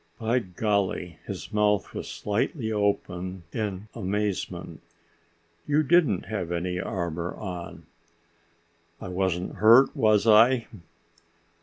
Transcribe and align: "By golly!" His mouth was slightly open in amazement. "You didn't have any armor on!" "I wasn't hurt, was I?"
"By 0.19 0.39
golly!" 0.39 1.19
His 1.27 1.53
mouth 1.53 1.93
was 1.93 2.07
slightly 2.07 2.71
open 2.71 3.43
in 3.53 3.87
amazement. 3.93 4.81
"You 5.67 5.83
didn't 5.83 6.25
have 6.25 6.51
any 6.51 6.79
armor 6.79 7.35
on!" 7.35 7.85
"I 8.99 9.09
wasn't 9.09 9.57
hurt, 9.57 9.95
was 9.95 10.25
I?" 10.25 10.65